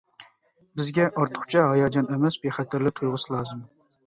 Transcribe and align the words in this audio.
بىزگە 0.79 1.05
ئارتۇقچە 1.09 1.67
ھاياجان 1.73 2.09
ئەمەس، 2.15 2.39
بىخەتەرلىك 2.47 2.97
تۇيغۇسى 3.03 3.37
لازىم. 3.39 3.63